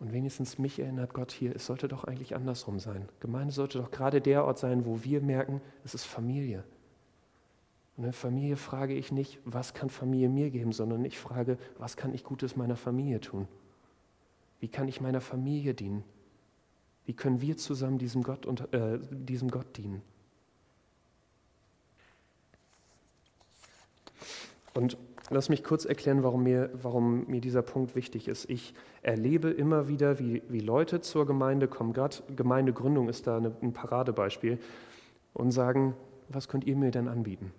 [0.01, 3.07] Und wenigstens mich erinnert Gott hier, es sollte doch eigentlich andersrum sein.
[3.19, 6.63] Gemeinde sollte doch gerade der Ort sein, wo wir merken, es ist Familie.
[7.97, 11.97] Und in Familie frage ich nicht, was kann Familie mir geben, sondern ich frage, was
[11.97, 13.47] kann ich Gutes meiner Familie tun?
[14.59, 16.03] Wie kann ich meiner Familie dienen?
[17.05, 20.01] Wie können wir zusammen diesem Gott, und, äh, diesem Gott dienen?
[24.73, 24.97] Und
[25.31, 28.49] lass mich kurz erklären, warum mir, warum mir dieser Punkt wichtig ist.
[28.49, 33.55] Ich erlebe immer wieder, wie, wie Leute zur Gemeinde kommen, gerade Gemeindegründung ist da eine,
[33.61, 34.59] ein Paradebeispiel,
[35.33, 35.95] und sagen,
[36.27, 37.53] was könnt ihr mir denn anbieten?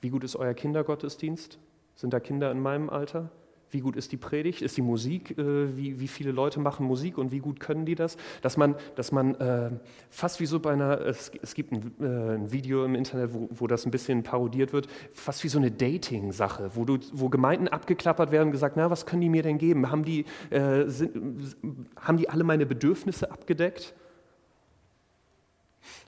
[0.00, 1.58] Wie gut ist euer Kindergottesdienst?
[1.94, 3.30] Sind da Kinder in meinem Alter?
[3.76, 4.62] Wie gut ist die Predigt?
[4.62, 5.36] Ist die Musik?
[5.36, 8.16] Äh, wie, wie viele Leute machen Musik und wie gut können die das?
[8.40, 9.70] Dass man, dass man äh,
[10.08, 13.50] fast wie so bei einer, es, es gibt ein, äh, ein, Video im Internet, wo,
[13.50, 18.30] wo das ein bisschen parodiert wird, fast wie so eine Dating-Sache, wo, wo Gemeinden abgeklappert
[18.30, 19.90] werden und gesagt, na, was können die mir denn geben?
[19.90, 21.54] Haben die, äh, sind,
[22.00, 23.94] haben die alle meine Bedürfnisse abgedeckt?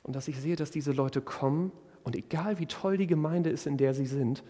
[0.04, 1.70] Und dass ich sehe, dass diese Leute kommen
[2.02, 4.42] und egal wie toll die Gemeinde ist, in der sie sind,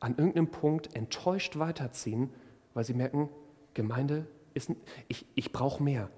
[0.00, 2.30] an irgendeinem Punkt enttäuscht weiterziehen,
[2.74, 3.28] weil sie merken,
[3.74, 4.70] Gemeinde ist,
[5.08, 6.08] ich, ich brauche mehr.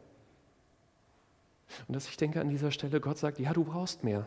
[1.88, 4.26] Und dass ich denke an dieser Stelle, Gott sagt, ja, du brauchst mehr.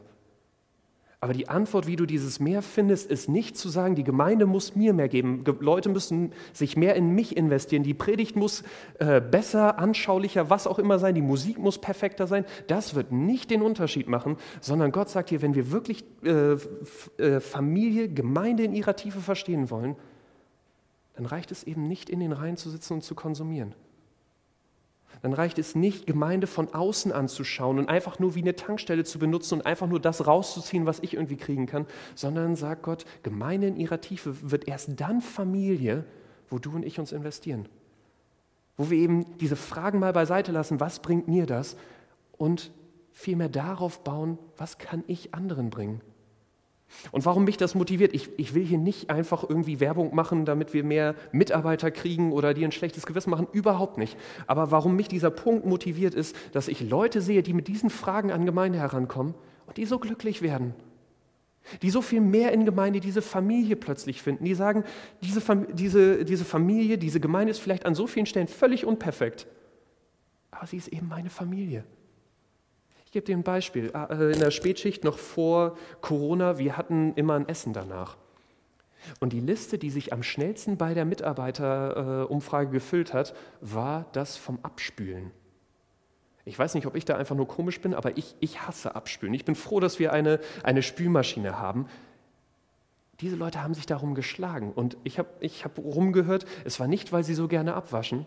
[1.26, 4.76] Aber die Antwort, wie du dieses Mehr findest, ist nicht zu sagen, die Gemeinde muss
[4.76, 5.44] mir mehr geben.
[5.60, 7.82] Leute müssen sich mehr in mich investieren.
[7.82, 8.64] Die Predigt muss
[9.00, 11.16] äh, besser, anschaulicher, was auch immer sein.
[11.16, 12.46] Die Musik muss perfekter sein.
[12.68, 16.58] Das wird nicht den Unterschied machen, sondern Gott sagt hier, wenn wir wirklich äh,
[17.18, 19.96] äh, Familie, Gemeinde in ihrer Tiefe verstehen wollen,
[21.16, 23.76] dann reicht es eben nicht, in den Reihen zu sitzen und zu konsumieren
[25.22, 29.20] dann reicht es nicht, Gemeinde von außen anzuschauen und einfach nur wie eine Tankstelle zu
[29.20, 33.68] benutzen und einfach nur das rauszuziehen, was ich irgendwie kriegen kann, sondern sagt Gott, Gemeinde
[33.68, 36.06] in ihrer Tiefe wird erst dann Familie,
[36.50, 37.68] wo du und ich uns investieren.
[38.78, 41.78] Wo wir eben diese Fragen mal beiseite lassen, was bringt mir das?
[42.38, 42.72] Und
[43.12, 46.02] vielmehr darauf bauen, was kann ich anderen bringen?
[47.12, 48.14] Und warum mich das motiviert?
[48.14, 52.54] Ich, ich will hier nicht einfach irgendwie Werbung machen, damit wir mehr Mitarbeiter kriegen oder
[52.54, 53.48] dir ein schlechtes Gewissen machen.
[53.52, 54.18] Überhaupt nicht.
[54.48, 58.32] Aber warum mich dieser Punkt motiviert, ist, dass ich Leute sehe, die mit diesen Fragen
[58.32, 59.34] an Gemeinde herankommen
[59.68, 60.74] und die so glücklich werden.
[61.82, 64.46] Die so viel mehr in Gemeinde, diese Familie plötzlich finden.
[64.46, 64.84] Die sagen,
[65.24, 65.42] diese,
[65.74, 69.48] diese, diese Familie, diese Gemeinde ist vielleicht an so vielen Stellen völlig unperfekt.
[70.52, 71.84] Aber sie ist eben meine Familie
[73.16, 73.92] gebe dir ein Beispiel.
[73.94, 78.18] Ah, äh, in der Spätschicht noch vor Corona, wir hatten immer ein Essen danach.
[79.22, 84.60] Und die Liste, die sich am schnellsten bei der Mitarbeiterumfrage gefüllt hat, war das vom
[84.64, 85.32] Abspülen.
[86.44, 89.34] Ich weiß nicht, ob ich da einfach nur komisch bin, aber ich, ich hasse Abspülen.
[89.34, 91.88] Ich bin froh, dass wir eine, eine Spülmaschine haben.
[93.22, 94.74] Diese Leute haben sich darum geschlagen.
[94.74, 98.26] Und ich habe ich hab rumgehört, es war nicht, weil sie so gerne abwaschen,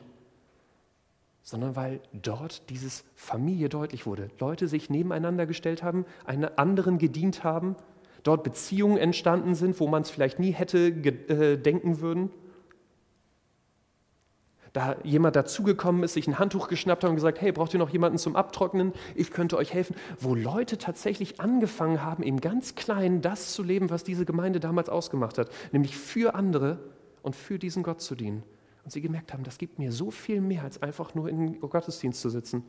[1.48, 4.28] sondern weil dort dieses Familie deutlich wurde.
[4.38, 7.74] Leute sich nebeneinander gestellt haben, einen anderen gedient haben,
[8.22, 12.28] dort Beziehungen entstanden sind, wo man es vielleicht nie hätte äh, denken würden.
[14.74, 17.88] Da jemand dazugekommen ist, sich ein Handtuch geschnappt hat und gesagt, hey, braucht ihr noch
[17.88, 18.92] jemanden zum Abtrocknen?
[19.14, 19.96] Ich könnte euch helfen.
[20.20, 24.90] Wo Leute tatsächlich angefangen haben, im ganz Kleinen das zu leben, was diese Gemeinde damals
[24.90, 26.78] ausgemacht hat, nämlich für andere
[27.22, 28.42] und für diesen Gott zu dienen.
[28.88, 32.22] Und sie gemerkt haben, das gibt mir so viel mehr, als einfach nur in Gottesdienst
[32.22, 32.64] zu sitzen.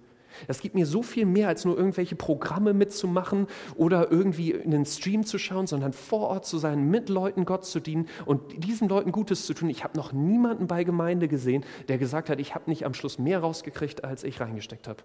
[0.48, 4.86] Das gibt mir so viel mehr, als nur irgendwelche Programme mitzumachen oder irgendwie in den
[4.86, 8.90] Stream zu schauen, sondern vor Ort zu sein, mit Leuten Gott zu dienen und diesen
[8.90, 9.70] Leuten Gutes zu tun.
[9.70, 13.18] Ich habe noch niemanden bei Gemeinde gesehen, der gesagt hat, ich habe nicht am Schluss
[13.18, 15.02] mehr rausgekriegt, als ich reingesteckt habe.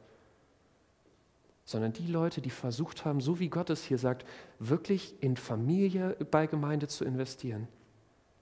[1.65, 4.27] Sondern die Leute, die versucht haben, so wie Gott es hier sagt,
[4.59, 7.69] wirklich in Familie bei Gemeinde zu investieren.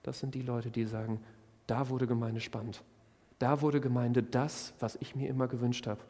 [0.03, 1.21] Das sind die Leute, die sagen,
[1.67, 2.83] da wurde Gemeinde spannend.
[3.39, 6.01] Da wurde Gemeinde das, was ich mir immer gewünscht habe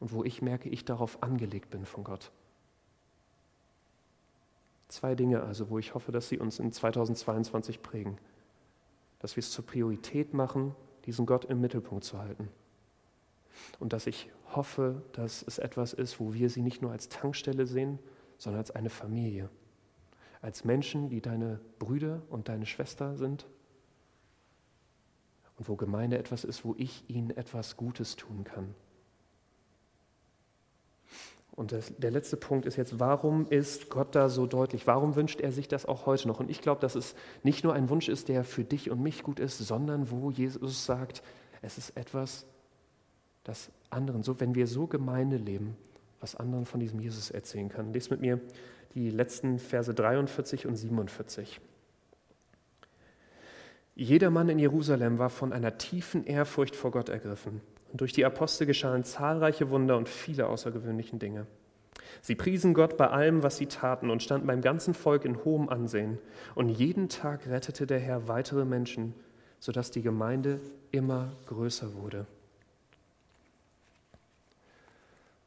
[0.00, 2.30] und wo ich merke, ich darauf angelegt bin von Gott.
[4.88, 8.18] Zwei Dinge also, wo ich hoffe, dass sie uns in 2022 prägen.
[9.18, 10.74] Dass wir es zur Priorität machen,
[11.06, 12.48] diesen Gott im Mittelpunkt zu halten.
[13.78, 17.66] Und dass ich hoffe, dass es etwas ist, wo wir sie nicht nur als Tankstelle
[17.66, 17.98] sehen,
[18.38, 19.48] sondern als eine Familie.
[20.40, 23.46] Als Menschen, die deine Brüder und deine Schwester sind
[25.62, 28.74] und wo Gemeinde etwas ist, wo ich ihnen etwas Gutes tun kann.
[31.52, 34.88] Und das, der letzte Punkt ist jetzt, warum ist Gott da so deutlich?
[34.88, 36.40] Warum wünscht er sich das auch heute noch?
[36.40, 39.22] Und ich glaube, dass es nicht nur ein Wunsch ist, der für dich und mich
[39.22, 41.22] gut ist, sondern wo Jesus sagt,
[41.60, 42.44] es ist etwas,
[43.44, 45.76] das anderen, so wenn wir so Gemeinde leben,
[46.18, 47.92] was anderen von diesem Jesus erzählen kann.
[47.92, 48.40] Lest mit mir
[48.94, 51.60] die letzten Verse 43 und 47.
[53.94, 57.60] Jeder Mann in Jerusalem war von einer tiefen Ehrfurcht vor Gott ergriffen.
[57.90, 61.46] Und durch die Apostel geschahen zahlreiche Wunder und viele außergewöhnliche Dinge.
[62.22, 65.68] Sie priesen Gott bei allem, was sie taten und standen beim ganzen Volk in hohem
[65.68, 66.18] Ansehen.
[66.54, 69.14] Und jeden Tag rettete der Herr weitere Menschen,
[69.60, 72.26] sodass die Gemeinde immer größer wurde.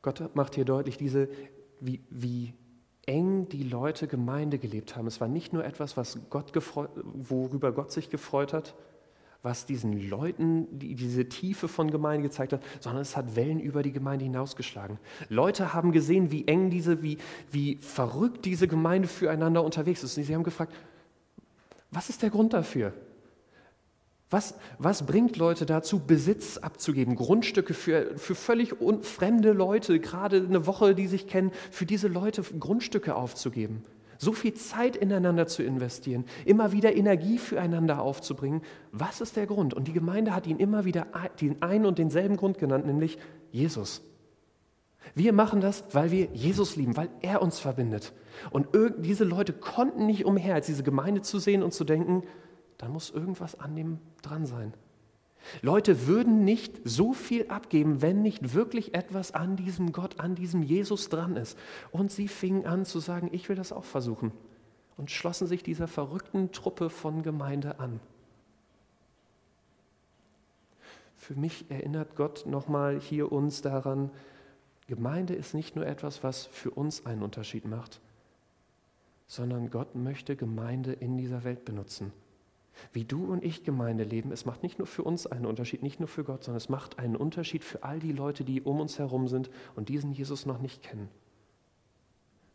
[0.01, 1.29] Gott macht hier deutlich diese,
[1.79, 2.53] wie, wie
[3.05, 5.07] eng die Leute Gemeinde gelebt haben.
[5.07, 8.75] Es war nicht nur etwas, was Gott gefreut, worüber Gott sich gefreut hat,
[9.41, 13.83] was diesen Leuten die, diese Tiefe von Gemeinde gezeigt hat, sondern es hat Wellen über
[13.83, 14.97] die Gemeinde hinausgeschlagen.
[15.29, 17.19] Leute haben gesehen, wie eng diese, wie,
[17.51, 20.17] wie verrückt diese Gemeinde füreinander unterwegs ist.
[20.17, 20.73] Und sie haben gefragt,
[21.91, 22.91] was ist der Grund dafür?
[24.29, 30.65] Was, was bringt Leute dazu, Besitz abzugeben, Grundstücke für, für völlig fremde Leute, gerade eine
[30.65, 33.83] Woche, die sich kennen, für diese Leute Grundstücke aufzugeben?
[34.17, 38.61] so viel Zeit ineinander zu investieren, immer wieder Energie füreinander aufzubringen.
[38.91, 39.73] Was ist der Grund?
[39.73, 41.07] Und die Gemeinde hat ihn immer wieder
[41.41, 43.17] den einen und denselben Grund genannt, nämlich
[43.51, 44.01] Jesus.
[45.13, 48.13] Wir machen das, weil wir Jesus lieben, weil er uns verbindet.
[48.49, 52.23] Und diese Leute konnten nicht umher, als diese Gemeinde zu sehen und zu denken,
[52.77, 54.73] da muss irgendwas an dem dran sein.
[55.61, 60.63] Leute würden nicht so viel abgeben, wenn nicht wirklich etwas an diesem Gott, an diesem
[60.63, 61.57] Jesus dran ist.
[61.91, 64.31] Und sie fingen an zu sagen, ich will das auch versuchen.
[64.97, 67.99] Und schlossen sich dieser verrückten Truppe von Gemeinde an.
[71.15, 74.11] Für mich erinnert Gott nochmal hier uns daran,
[74.87, 77.99] Gemeinde ist nicht nur etwas, was für uns einen Unterschied macht,
[79.25, 82.11] sondern Gott möchte Gemeinde in dieser Welt benutzen.
[82.91, 85.99] Wie du und ich Gemeinde leben, es macht nicht nur für uns einen Unterschied, nicht
[85.99, 88.99] nur für Gott, sondern es macht einen Unterschied für all die Leute, die um uns
[88.99, 91.09] herum sind und diesen Jesus noch nicht kennen.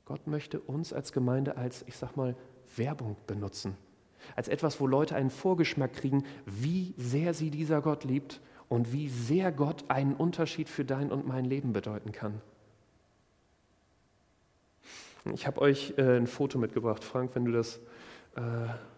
[0.04, 2.36] Gott möchte uns als Gemeinde als, ich sag mal,
[2.76, 3.76] Werbung benutzen.
[4.36, 9.08] Als etwas, wo Leute einen Vorgeschmack kriegen, wie sehr sie dieser Gott liebt und wie
[9.08, 12.40] sehr Gott einen Unterschied für dein und mein Leben bedeuten kann.
[15.34, 17.80] Ich habe euch äh, ein Foto mitgebracht, Frank, wenn du das
[18.36, 18.40] äh,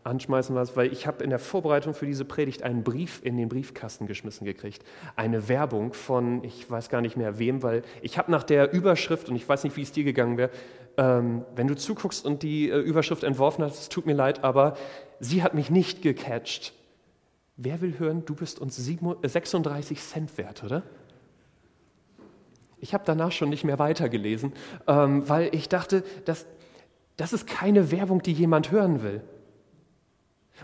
[0.04, 3.48] anschmeißen was, weil ich habe in der Vorbereitung für diese Predigt einen Brief in den
[3.48, 4.84] Briefkasten geschmissen gekriegt.
[5.16, 9.28] Eine Werbung von, ich weiß gar nicht mehr wem, weil ich habe nach der Überschrift,
[9.28, 10.50] und ich weiß nicht, wie es dir gegangen wäre,
[10.96, 14.76] ähm, wenn du zuguckst und die äh, Überschrift entworfen hast, es tut mir leid, aber
[15.20, 16.74] sie hat mich nicht gecatcht.
[17.56, 20.82] Wer will hören, du bist uns 36 Cent wert, oder?
[22.80, 24.52] Ich habe danach schon nicht mehr weitergelesen,
[24.88, 26.46] ähm, weil ich dachte, dass
[27.16, 29.22] das ist keine Werbung, die jemand hören will.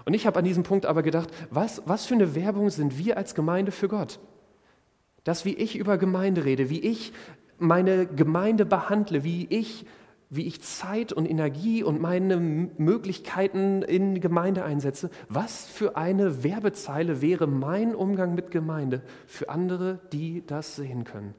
[0.05, 3.17] Und ich habe an diesem Punkt aber gedacht, was, was für eine Werbung sind wir
[3.17, 4.21] als Gemeinde für Gott?
[5.25, 7.13] Das, wie ich über Gemeinde rede, wie ich
[7.59, 9.85] meine Gemeinde behandle, wie ich,
[10.31, 17.21] wie ich Zeit und Energie und meine Möglichkeiten in Gemeinde einsetze, was für eine Werbezeile
[17.21, 21.35] wäre mein Umgang mit Gemeinde für andere, die das sehen können?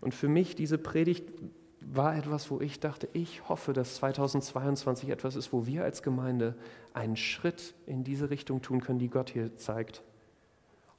[0.00, 1.24] Und für mich diese Predigt
[1.80, 6.54] war etwas, wo ich dachte, ich hoffe, dass 2022 etwas ist, wo wir als Gemeinde
[6.92, 10.02] einen Schritt in diese Richtung tun können, die Gott hier zeigt.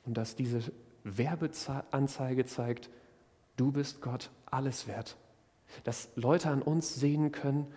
[0.05, 0.61] Und dass diese
[1.03, 2.89] Werbeanzeige zeigt,
[3.57, 5.17] du bist Gott alles wert.
[5.83, 7.67] Dass Leute an uns sehen können,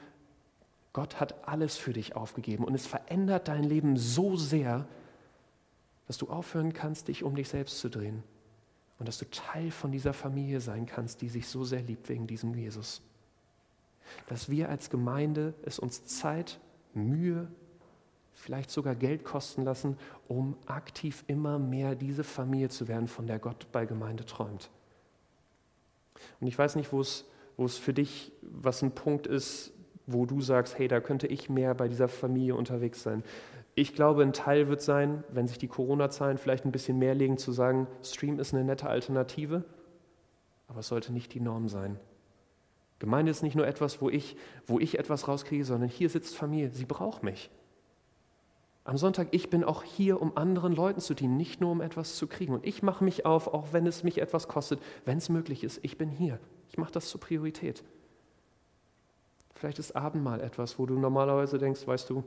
[0.93, 4.87] Gott hat alles für dich aufgegeben und es verändert dein Leben so sehr,
[6.07, 8.23] dass du aufhören kannst, dich um dich selbst zu drehen
[8.98, 12.26] und dass du Teil von dieser Familie sein kannst, die sich so sehr liebt wegen
[12.26, 13.02] diesem Jesus.
[14.28, 16.61] Dass wir als Gemeinde es uns Zeit,
[16.94, 17.48] Mühe,
[18.33, 19.96] vielleicht sogar Geld kosten lassen,
[20.28, 24.70] um aktiv immer mehr diese Familie zu werden, von der Gott bei Gemeinde träumt.
[26.40, 27.24] Und ich weiß nicht, wo es,
[27.57, 29.72] wo es für dich, was ein Punkt ist,
[30.07, 33.24] wo du sagst, hey, da könnte ich mehr bei dieser Familie unterwegs sein.
[33.75, 37.39] Ich glaube, ein Teil wird sein, wenn sich die Corona-Zahlen vielleicht ein bisschen mehr legen,
[37.39, 39.65] zu sagen, Stream ist eine nette Alternative,
[40.69, 41.99] aber es sollte nicht die Norm sein.
[43.01, 46.71] Gemeinde ist nicht nur etwas, wo ich, wo ich etwas rauskriege, sondern hier sitzt Familie,
[46.71, 47.51] sie braucht mich.
[48.85, 52.17] Am Sonntag, ich bin auch hier, um anderen Leuten zu dienen, nicht nur um etwas
[52.17, 52.53] zu kriegen.
[52.53, 55.81] Und ich mache mich auf, auch wenn es mich etwas kostet, wenn es möglich ist.
[55.83, 56.39] Ich bin hier.
[56.69, 57.83] Ich mache das zur Priorität.
[59.55, 62.25] Vielleicht ist Abendmahl etwas, wo du normalerweise denkst, weißt du,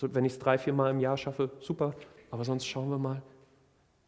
[0.00, 1.94] wenn ich es drei, vier Mal im Jahr schaffe, super,
[2.30, 3.22] aber sonst schauen wir mal.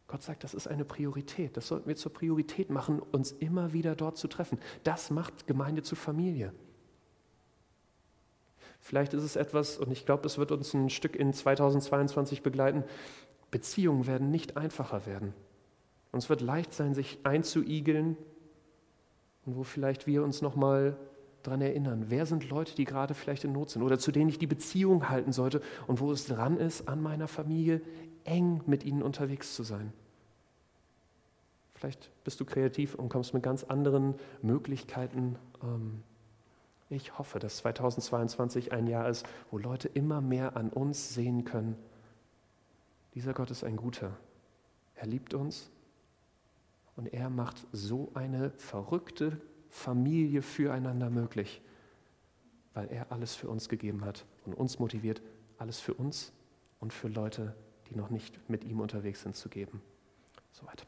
[0.07, 1.57] Gott sagt, das ist eine Priorität.
[1.57, 4.59] Das sollten wir zur Priorität machen, uns immer wieder dort zu treffen.
[4.83, 6.53] Das macht Gemeinde zu Familie.
[8.79, 12.83] Vielleicht ist es etwas, und ich glaube, es wird uns ein Stück in 2022 begleiten,
[13.49, 15.33] Beziehungen werden nicht einfacher werden.
[16.11, 18.15] Und es wird leicht sein, sich einzuigeln
[19.45, 20.97] und wo vielleicht wir uns nochmal
[21.47, 24.39] daran erinnern, wer sind Leute, die gerade vielleicht in Not sind oder zu denen ich
[24.39, 27.81] die Beziehung halten sollte und wo es dran ist, an meiner Familie
[28.23, 29.93] eng mit ihnen unterwegs zu sein.
[31.75, 35.37] Vielleicht bist du kreativ und kommst mit ganz anderen Möglichkeiten.
[35.61, 36.03] Ähm,
[36.89, 41.75] ich hoffe, dass 2022 ein Jahr ist, wo Leute immer mehr an uns sehen können.
[43.13, 44.11] Dieser Gott ist ein guter.
[44.95, 45.69] Er liebt uns
[46.95, 49.41] und er macht so eine verrückte
[49.75, 51.61] Familie füreinander möglich,
[52.73, 55.21] weil er alles für uns gegeben hat und uns motiviert,
[55.57, 56.31] alles für uns
[56.79, 57.53] und für Leute,
[57.89, 59.81] die noch nicht mit ihm unterwegs sind, zu geben.
[60.53, 60.87] Soweit.